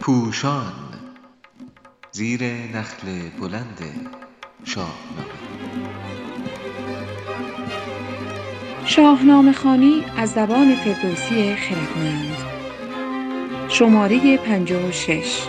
پوشان 0.00 0.72
زیر 2.12 2.44
نخل 2.44 3.28
بلند 3.40 3.80
شاهنامه. 4.64 5.32
شاهنامه 8.84 9.52
خوانی 9.52 10.04
از 10.16 10.30
زبان 10.30 10.74
فردوسی 10.74 11.54
خردمند. 11.54 12.36
شماره 13.68 14.36
56 14.36 15.46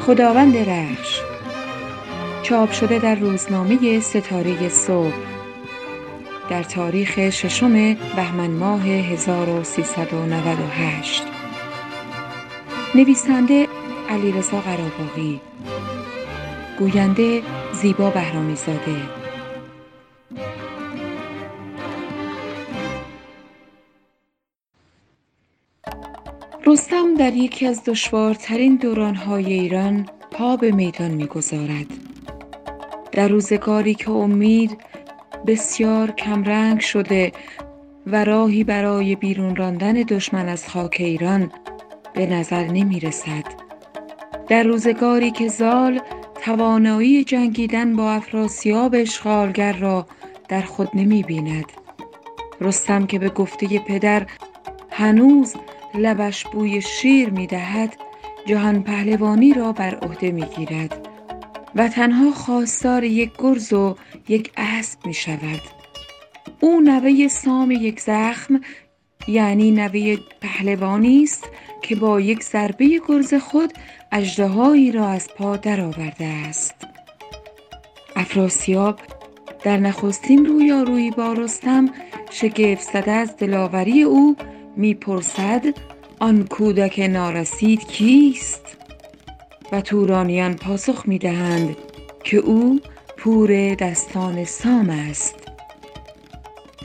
خداوند 0.00 0.56
رخش. 0.56 1.20
چاپ 2.42 2.72
شده 2.72 2.98
در 2.98 3.14
روزنامه 3.14 4.00
ستاره 4.00 4.68
صبح. 4.68 5.31
در 6.52 6.62
تاریخ 6.62 7.30
ششم 7.30 7.94
بهمن 7.94 8.50
ماه 8.50 8.86
1398 8.86 11.22
نویسنده 12.94 13.68
علیرضا 14.10 14.60
قراباغی. 14.60 15.40
گوینده 16.78 17.42
زیبا 17.72 18.10
بهرامی 18.10 18.56
زاده 18.56 18.96
رستم 26.66 27.14
در 27.14 27.34
یکی 27.34 27.66
از 27.66 27.84
دشوارترین 27.84 28.76
دورانهای 28.76 29.52
ایران 29.52 30.08
پا 30.30 30.56
به 30.56 30.70
میدان 30.70 31.10
می‌گذارد. 31.10 31.86
در 33.12 33.28
روزگاری 33.28 33.94
که 33.94 34.10
امید 34.10 34.91
بسیار 35.46 36.10
کمرنگ 36.10 36.80
شده 36.80 37.32
و 38.06 38.24
راهی 38.24 38.64
برای 38.64 39.16
بیرون 39.16 39.56
راندن 39.56 39.92
دشمن 39.92 40.48
از 40.48 40.68
خاک 40.68 40.96
ایران 40.98 41.52
به 42.14 42.26
نظر 42.26 42.64
نمی 42.64 43.00
رسد. 43.00 43.44
در 44.48 44.62
روزگاری 44.62 45.30
که 45.30 45.48
زال 45.48 46.00
توانایی 46.44 47.24
جنگیدن 47.24 47.96
با 47.96 48.12
افراسیاب 48.12 48.94
اشغالگر 48.98 49.72
را 49.72 50.06
در 50.48 50.62
خود 50.62 50.88
نمی 50.94 51.22
بیند. 51.22 51.66
رستم 52.60 53.06
که 53.06 53.18
به 53.18 53.28
گفته 53.28 53.78
پدر 53.78 54.26
هنوز 54.90 55.54
لبش 55.94 56.44
بوی 56.44 56.80
شیر 56.80 57.30
می 57.30 57.46
دهد 57.46 57.96
جهان 58.46 58.82
پهلوانی 58.82 59.54
را 59.54 59.72
بر 59.72 59.94
عهده 59.94 60.30
می 60.30 60.44
گیرد 60.44 61.01
و 61.74 61.88
تنها 61.88 62.30
خواستار 62.30 63.04
یک 63.04 63.30
گرز 63.38 63.72
و 63.72 63.96
یک 64.28 64.52
اسب 64.56 65.06
می 65.06 65.14
شود. 65.14 65.60
او 66.60 66.80
نوه 66.80 67.28
سام 67.28 67.70
یک 67.70 68.00
زخم 68.00 68.60
یعنی 69.28 69.70
نوه 69.70 70.16
پهلوانی 70.40 71.22
است 71.22 71.44
که 71.82 71.96
با 71.96 72.20
یک 72.20 72.42
ضربه 72.42 73.00
گرز 73.08 73.34
خود 73.34 73.72
اژدهایی 74.12 74.92
را 74.92 75.08
از 75.08 75.28
پا 75.28 75.56
درآورده 75.56 76.24
است 76.24 76.74
افراسیاب 78.16 79.00
در 79.64 79.76
نخستین 79.76 80.46
رویارویی 80.46 81.10
با 81.10 81.32
رستم 81.32 81.88
شگفت 82.30 82.92
زده 82.92 83.10
از 83.10 83.36
دلاوری 83.36 84.02
او 84.02 84.36
می‌پرسد 84.76 85.64
آن 86.18 86.46
کودک 86.46 86.98
نارسید 86.98 87.86
کیست 87.86 88.81
و 89.72 89.80
تورانیان 89.80 90.54
پاسخ 90.54 91.02
می‌دهند 91.06 91.76
که 92.24 92.36
او 92.36 92.80
پور 93.16 93.74
دستان 93.74 94.44
سام 94.44 94.90
است. 94.90 95.34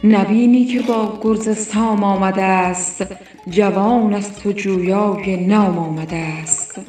نبینی 0.03 0.65
که 0.65 0.81
با 0.81 1.19
گرز 1.21 1.57
سام 1.57 2.03
آمده 2.03 2.43
است 2.43 3.05
جوان 3.49 4.13
است 4.13 4.45
و 4.45 4.51
جویای 4.51 5.47
نام 5.47 5.77
آمده 5.77 6.15
است. 6.15 6.79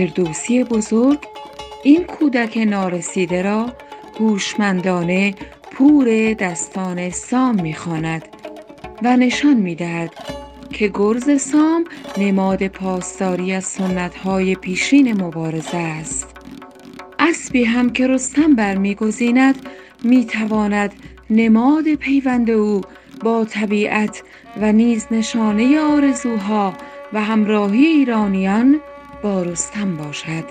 فردوسی 0.00 0.64
بزرگ 0.64 1.18
این 1.82 2.04
کودک 2.04 2.58
نارسیده 2.58 3.42
را 3.42 3.72
هوشمندانه 4.20 5.34
پور 5.70 6.32
دستان 6.32 7.10
سام 7.10 7.62
می‌خواند 7.62 8.22
و 9.02 9.16
نشان 9.16 9.54
می‌دهد 9.54 10.14
که 10.72 10.90
گرز 10.94 11.42
سام 11.42 11.84
نماد 12.18 12.66
پاسداری 12.66 13.52
از 13.52 13.64
سنتهای 13.64 14.54
پیشین 14.54 15.22
مبارزه 15.22 15.76
است. 15.76 16.26
اسبی 17.18 17.64
هم 17.64 17.90
که 17.90 18.06
رستم 18.06 18.54
برمیگزیند 18.54 19.56
می‌تواند 20.04 20.92
نماد 21.30 21.94
پیوند 21.94 22.50
او 22.50 22.80
با 23.22 23.44
طبیعت 23.44 24.22
و 24.60 24.72
نیز 24.72 25.06
نشانه 25.10 25.80
آرزوها 25.80 26.72
و 27.12 27.22
همراهی 27.22 27.86
ایرانیان 27.86 28.80
با 29.22 29.42
رستم 29.42 29.96
باشد. 29.96 30.44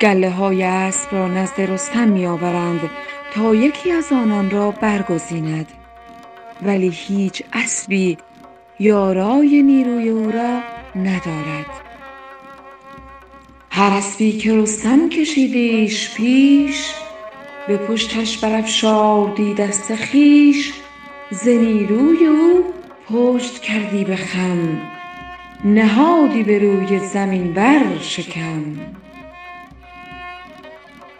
گله 0.00 0.30
های 0.30 0.62
اسب 0.62 1.14
را 1.14 1.28
نزد 1.28 1.60
رستم 1.60 2.08
می 2.08 2.26
آورند 2.26 2.90
تا 3.34 3.54
یکی 3.54 3.92
از 3.92 4.12
آنان 4.12 4.50
را 4.50 4.70
برگزیند. 4.70 5.72
ولی 6.62 6.88
هیچ 6.88 7.42
اسبی 7.52 8.18
یارای 8.78 9.62
نیروی 9.62 10.08
او 10.08 10.30
را 10.30 10.60
ندارد. 10.96 11.66
هر 13.70 13.90
اسبی 13.96 14.32
که 14.32 14.54
رستم 14.54 15.08
کشیدیش 15.08 16.14
پیش 16.14 16.94
به 17.68 17.76
پشتش 17.76 18.38
برافشاردی 18.38 19.54
دست 19.54 19.94
خویش 19.94 20.72
ز 21.30 21.48
نیروی 21.48 22.26
او 22.26 22.64
پشت 23.08 23.62
کردی 23.62 24.04
به 24.04 24.16
خم. 24.16 24.95
نهادی 25.66 26.42
به 26.42 26.58
روی 26.58 26.98
زمین 26.98 27.52
بر 27.52 27.98
شکم 28.00 28.62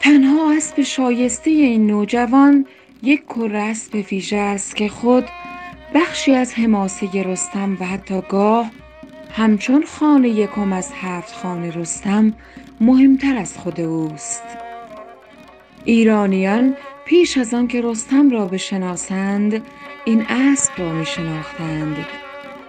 تنها 0.01 0.53
اسب 0.57 0.83
شایسته 0.83 1.51
این 1.51 1.87
نوجوان 1.87 2.67
یک 3.03 3.25
کره 3.25 3.59
اسب 3.59 4.05
ویژه 4.11 4.37
است 4.37 4.77
که 4.77 4.89
خود 4.89 5.25
بخشی 5.95 6.35
از 6.35 6.55
حماسه 6.55 7.23
رستم 7.23 7.77
و 7.81 7.85
حتی 7.85 8.21
گاه 8.29 8.71
همچون 9.31 9.85
خانه 9.85 10.29
یکم 10.29 10.73
از 10.73 10.93
هفت 10.93 11.35
خانه 11.35 11.71
رستم 11.71 12.35
مهمتر 12.81 13.37
از 13.37 13.59
خود 13.59 13.81
اوست. 13.81 14.45
ایرانیان 15.85 16.77
پیش 17.05 17.39
از 17.39 17.55
آن 17.55 17.69
که 17.69 17.81
رستم 17.81 18.31
را 18.31 18.47
بشناسند 18.47 19.63
این 20.05 20.27
اسب 20.29 20.73
را 20.79 20.93
می 20.93 21.07
شناختند 21.07 22.26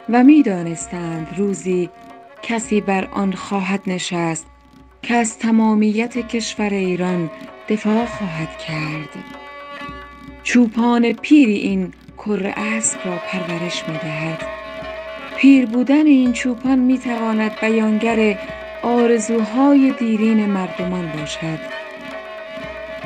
و 0.10 0.24
می 0.24 0.44
دانستند 0.44 1.28
روزی 1.38 1.90
کسی 2.42 2.82
بر 2.82 3.08
آن 3.12 3.34
خواهد 3.34 3.82
نشست 3.88 4.46
که 5.02 5.14
از 5.14 5.40
تمامیت 5.40 6.18
کشور 6.28 6.70
ایران 6.70 7.30
دفاع 7.70 8.06
خواهد 8.06 8.58
کرد. 8.58 9.24
چوپان 10.44 11.14
پیری 11.14 11.56
این 11.56 11.94
کره 12.18 12.54
اسب 12.58 13.00
را 13.06 13.16
پرورش 13.16 13.84
می 13.88 13.98
دهد 13.98 14.42
پیر 15.38 15.66
بودن 15.66 16.06
این 16.06 16.34
چوپان 16.34 16.80
می 16.80 16.98
تواند 16.98 17.52
بیانگر 17.62 18.40
آرزوهای 18.84 19.94
دیرین 20.00 20.46
مردمان 20.46 21.12
باشد. 21.20 21.60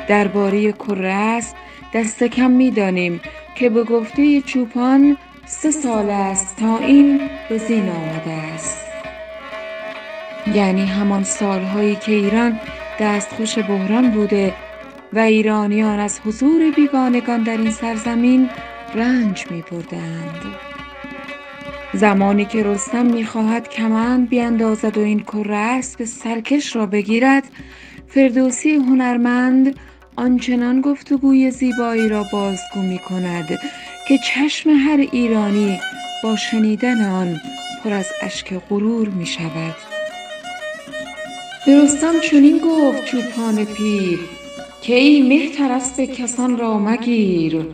درباره 0.08 0.72
کره 0.72 1.12
اسب 1.12 1.56
دست 1.94 2.24
کم 2.24 2.50
می 2.50 2.70
دانیم 2.70 3.20
که 3.54 3.70
به 3.70 3.84
گفته 3.84 4.40
چوپان 4.40 5.16
سه 5.46 5.70
سال 5.70 6.10
است 6.10 6.56
تا 6.56 6.78
این 6.78 7.20
به 7.48 7.58
زین 7.58 7.88
آمده 7.88 8.30
است 8.30 8.78
یعنی 10.54 10.86
همان 10.86 11.24
سالهایی 11.24 11.96
که 11.96 12.12
ایران 12.12 12.60
دستخوش 13.00 13.58
بحران 13.58 14.10
بوده 14.10 14.54
و 15.12 15.18
ایرانیان 15.18 15.98
از 15.98 16.20
حضور 16.20 16.70
بیگانگان 16.70 17.42
در 17.42 17.56
این 17.56 17.70
سرزمین 17.70 18.50
رنج 18.94 19.46
می 19.50 19.64
بردند. 19.70 20.42
زمانی 21.94 22.44
که 22.44 22.62
رستم 22.62 23.06
می‌خواهد 23.06 23.68
کمند 23.68 24.28
بیاندازد 24.28 24.98
و 24.98 25.00
این 25.00 25.20
کره 25.20 25.56
اسب 25.56 26.04
سرکش 26.04 26.76
را 26.76 26.86
بگیرد 26.86 27.44
فردوسی 28.06 28.74
هنرمند 28.74 29.76
آنچنان 30.16 30.80
گفتگوی 30.80 31.50
زیبایی 31.50 32.08
را 32.08 32.24
بازگو 32.32 32.82
می 32.82 32.98
کند 32.98 33.58
که 34.08 34.18
چشم 34.18 34.70
هر 34.70 35.08
ایرانی 35.12 35.80
با 36.22 36.36
شنیدن 36.36 37.10
آن 37.10 37.40
پر 37.84 37.92
از 37.92 38.06
اشک 38.22 38.54
غرور 38.54 39.08
می 39.08 39.26
شود. 39.26 39.74
به 41.66 41.82
رستم 41.82 42.20
چنین 42.20 42.58
گفت 42.58 43.04
چوپان 43.04 43.64
پیر 43.64 44.18
که 44.82 44.94
ای 44.94 45.22
مهتر 45.22 45.72
اسب 45.72 46.04
کسان 46.04 46.58
را 46.58 46.78
مگیر. 46.78 47.66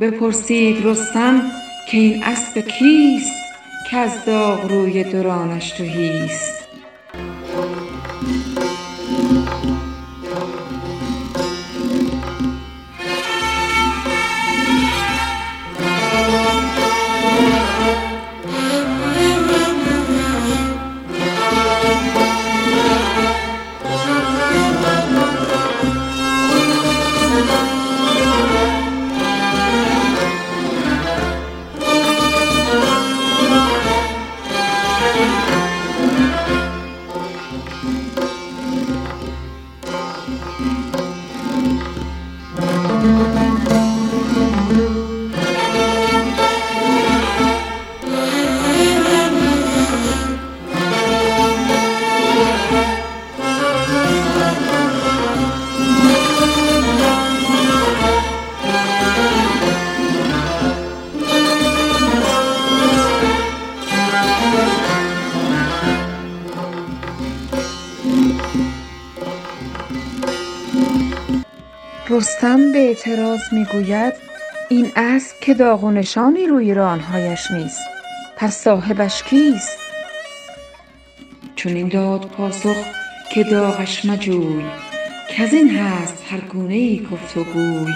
بپرسید 0.00 0.86
رستم 0.86 1.42
که 1.88 1.96
این 1.96 2.24
اسب 2.24 2.60
کیست 2.60 3.32
کز 3.90 4.24
داغ 4.26 4.70
روی 4.70 5.04
دورانش 5.04 5.70
تهیست 5.70 6.59
اعتراض 73.06 73.40
می‌گوید 73.52 74.14
این 74.68 74.92
اسب 74.96 75.40
که 75.40 75.54
داغ 75.54 75.84
و 75.84 75.90
نشانی 75.90 76.46
روی 76.46 76.74
رانهایش 76.74 77.50
نیست. 77.50 77.80
پس 78.36 78.56
صاحبش 78.56 79.22
کیست؟ 79.22 79.78
چنین 81.56 81.88
داد 81.88 82.26
پاسخ 82.26 82.76
که 83.32 83.44
داغش 83.44 84.04
مجوی 84.04 84.64
کزین 85.36 85.70
هست 85.70 86.24
هر 86.30 86.40
گونه 86.40 86.74
ای 86.74 87.06
گفت 87.12 87.36
و 87.36 87.44
گوی. 87.44 87.92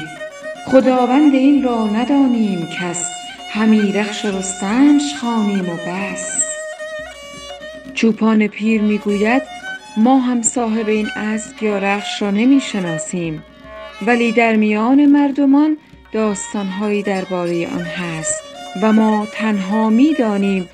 خداوند 0.67 1.35
این 1.35 1.63
را 1.63 1.87
ندانیم 1.87 2.69
کس 2.81 3.11
همی 3.53 3.93
رخش 3.93 4.25
رستمش 4.25 5.15
خوانیم 5.21 5.69
و 5.69 5.77
بس. 5.77 6.45
چوپان 7.95 8.47
پیر 8.47 8.83
می‌گوید 8.83 9.43
ما 9.97 10.19
هم 10.19 10.43
صاحب 10.43 10.89
این 10.89 11.09
اسب 11.17 11.63
یا 11.63 11.79
رخش 11.79 12.23
را 12.23 12.31
نمی 12.31 12.61
شناسیم 12.61 13.43
ولی 14.03 14.33
در 14.33 14.57
میان 14.57 15.07
مردمان 15.07 15.77
داستانهایی 16.13 17.03
درباره 17.03 17.69
آن 17.69 17.83
هست 17.83 18.43
و 18.83 18.93
ما 18.93 19.27
تنها 19.33 19.91
می 19.91 20.15
دانیم 20.15 20.69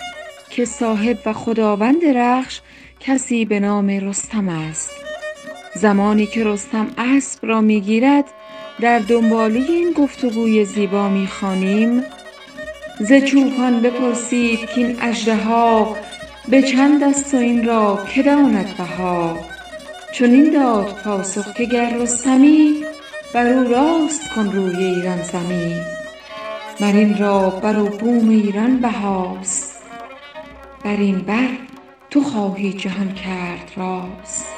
که 0.51 0.65
صاحب 0.65 1.19
و 1.27 1.33
خداوند 1.33 2.05
رخش 2.05 2.61
کسی 3.01 3.45
به 3.45 3.61
نام 3.61 3.89
رستم 3.89 4.49
است. 4.49 4.91
زمانی 5.75 6.27
که 6.27 6.45
رستم 6.45 6.87
اسب 6.99 7.47
را 7.47 7.61
می 7.61 7.81
گیرد 7.81 8.25
در 8.81 8.99
دنباله 8.99 9.61
این 9.61 9.93
گفتگوی 9.93 10.65
زیبا 10.65 11.09
می 11.09 11.27
خوانیم 11.27 12.05
ز 13.01 13.13
چوپان 13.13 13.81
بپرسید 13.83 14.71
کاین 14.75 14.97
اژدها 15.01 15.97
به 16.49 16.63
چند 16.63 17.03
است 17.03 17.35
و 17.35 17.37
این 17.37 17.67
را 17.67 17.99
که 18.15 18.23
داند 18.23 18.77
بها؟ 18.79 19.39
چنین 20.13 20.51
داد 20.51 21.01
پاسخ 21.05 21.55
که 21.55 21.65
گر 21.65 21.97
رستمی 21.97 22.85
بر 23.35 23.47
او 23.47 23.69
راست 23.69 24.35
کن 24.35 24.53
روی 24.53 24.85
ایران 24.85 25.23
زمی 25.23 25.81
مر 26.81 26.93
این 26.93 27.19
را 27.19 27.51
بر 27.51 27.79
و 27.79 27.89
بوم 27.89 28.29
ایران 28.29 28.81
بهاست. 28.81 29.83
بر 30.85 30.97
این 30.97 31.19
بر 31.19 31.49
تو 32.11 32.23
خواهی 32.23 32.73
جهان 32.73 33.15
کرد 33.15 33.73
راست. 33.77 34.50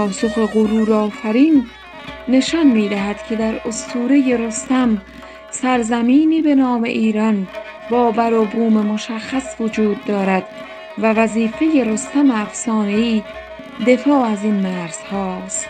پاسخ 0.00 0.38
غرورآفرین 0.38 1.66
نشان 2.28 2.66
می 2.66 2.88
دهد 2.88 3.26
که 3.28 3.36
در 3.36 3.60
اسطوره 3.64 4.36
رستم 4.36 5.02
سرزمینی 5.50 6.42
به 6.42 6.54
نام 6.54 6.82
ایران 6.84 7.48
با 7.90 8.10
بر 8.10 8.34
و 8.34 8.44
بوم 8.44 8.72
مشخص 8.72 9.60
وجود 9.60 10.04
دارد 10.04 10.48
و 10.98 11.12
وظیفه 11.12 11.84
رستم 11.84 12.30
افسانه 12.30 12.92
ای 12.92 13.22
دفاع 13.86 14.24
از 14.24 14.44
این 14.44 14.54
مرزهاست 14.54 15.68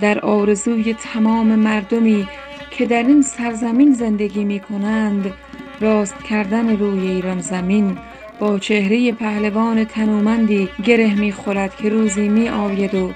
در 0.00 0.18
آرزوی 0.20 0.94
تمام 0.94 1.46
مردمی 1.46 2.28
که 2.70 2.86
در 2.86 3.02
این 3.02 3.22
سرزمین 3.22 3.92
زندگی 3.92 4.44
می 4.44 4.60
کنند 4.60 5.32
راست 5.80 6.22
کردن 6.22 6.78
روی 6.78 7.10
ایران 7.10 7.40
زمین 7.40 7.98
با 8.38 8.58
چهره 8.58 9.12
پهلوان 9.12 9.84
تنومندی 9.84 10.68
گره 10.84 11.14
می 11.14 11.32
خورد 11.32 11.76
که 11.76 11.88
روزی 11.88 12.28
می 12.28 12.48
آید 12.48 12.94
و 12.94 13.12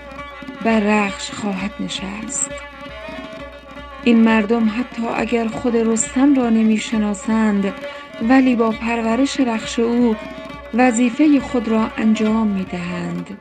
بر 0.65 0.81
رخش 0.81 1.31
خواهد 1.31 1.71
نشست. 1.81 2.51
این 4.05 4.21
مردم 4.21 4.69
حتی 4.69 5.03
اگر 5.17 5.49
خود 5.49 5.77
رستم 5.77 6.35
را 6.35 6.51
نمی 6.51 6.77
شناسند 6.77 7.73
ولی 8.29 8.57
با 8.57 8.71
پرورش 8.71 9.41
رخش 9.41 9.79
او 9.79 10.17
وظیفه 10.75 11.41
خود 11.41 11.69
را 11.69 11.91
انجام 11.97 12.47
می 12.47 12.65
دهند 12.65 13.39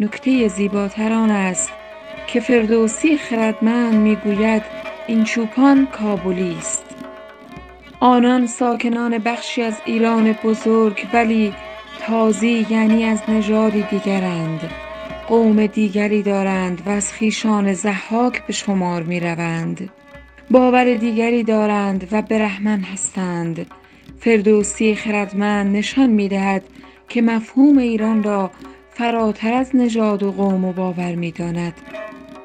نکته 0.00 0.48
زیباتر 0.48 1.12
آن 1.12 1.30
است 1.30 1.72
که 2.26 2.40
فردوسی 2.40 3.18
خردمند 3.18 3.94
می‌گوید 3.94 4.62
این 5.06 5.24
چوپان 5.24 5.86
کابلی 5.86 6.56
است. 6.58 6.84
آنان 8.00 8.46
ساکنان 8.46 9.18
بخشی 9.18 9.62
از 9.62 9.76
ایران 9.84 10.32
بزرگ 10.32 11.06
ولی 11.12 11.54
تازی 12.00 12.66
یعنی 12.70 13.04
از 13.04 13.22
نژادی 13.28 13.82
دیگرند. 13.82 14.70
قوم 15.28 15.66
دیگری 15.66 16.22
دارند 16.22 16.82
و 16.86 16.90
از 16.90 17.12
خویشان 17.12 17.72
ضحاک 17.72 18.46
به 18.46 18.52
شمار 18.52 19.02
می 19.02 19.20
روند 19.20 19.90
باور 20.50 20.94
دیگری 20.94 21.42
دارند 21.42 22.08
و 22.12 22.22
برهمن 22.22 22.80
هستند. 22.80 23.66
فردوسی 24.20 24.94
خردمند 24.94 25.76
نشان 25.76 26.10
می 26.10 26.28
دهد 26.28 26.64
که 27.08 27.22
مفهوم 27.22 27.78
ایران 27.78 28.22
را 28.22 28.50
فراتر 28.94 29.52
از 29.52 29.76
نژاد 29.76 30.22
و 30.22 30.32
قوم 30.32 30.64
و 30.64 30.72
باور 30.72 31.14
می 31.14 31.32
داند 31.32 31.74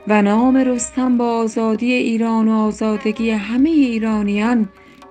و 0.08 0.22
نام 0.22 0.58
رستم 0.58 1.18
با 1.18 1.38
آزادی 1.38 1.94
ایران 1.94 2.48
و 2.48 2.52
آزادگی 2.52 3.32
همه 3.32 3.70
ایرانیان 3.70 4.70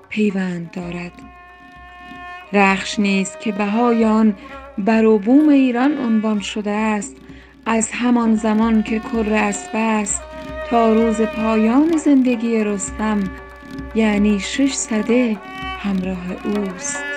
پیوند 0.09 0.71
دارد. 0.71 1.13
رخش 2.53 2.99
نیز 2.99 3.31
که 3.41 3.53
بهای 3.53 4.05
آن 4.05 4.35
بر 4.79 5.05
و 5.05 5.19
بوم 5.19 5.49
ایران 5.49 5.99
عنوان 5.99 6.41
شده 6.41 6.71
است. 6.71 7.17
از 7.67 7.91
همان 7.93 8.35
زمان 8.35 8.83
که 8.83 8.99
کره 8.99 9.37
اسب 9.37 9.71
است 9.75 10.23
تا 10.71 10.93
روز 10.93 11.21
پایان 11.21 11.97
زندگی 11.97 12.65
رستم 12.65 13.21
یعنی 13.95 14.41
شش 14.41 14.73
سده 14.73 15.37
همراه 15.79 16.27
اوست. 16.45 17.08